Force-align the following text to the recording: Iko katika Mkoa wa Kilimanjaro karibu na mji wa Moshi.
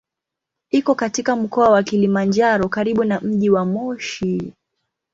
Iko 0.71 0.95
katika 0.95 1.35
Mkoa 1.35 1.69
wa 1.69 1.83
Kilimanjaro 1.83 2.69
karibu 2.69 3.03
na 3.03 3.19
mji 3.19 3.49
wa 3.49 3.65
Moshi. 3.65 4.53